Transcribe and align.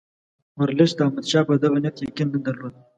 ورلسټ 0.59 0.93
د 0.97 0.99
احمدشاه 1.05 1.47
په 1.47 1.53
دغه 1.63 1.77
نیت 1.83 1.95
یقین 2.07 2.27
نه 2.33 2.39
درلود. 2.45 2.75